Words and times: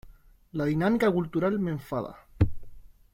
La 0.53 0.65
dinámica 0.65 1.11
cultural 1.11 1.59
me 1.59 1.69
enfada. 1.69 2.25